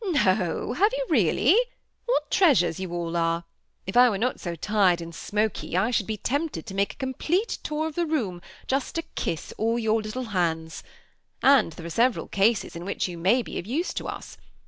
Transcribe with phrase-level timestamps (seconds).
[0.05, 1.55] ^ No, have you really?
[2.07, 3.43] what treasures you aB are!
[3.87, 6.97] 1£ I were not so tired lusd smoky I 'should be tempted to make a
[6.97, 10.81] complete, tour of ihe room^ just to kus bH your little hands.
[11.43, 14.37] And there are seveml eaa^ in wUdi you may be of use to us.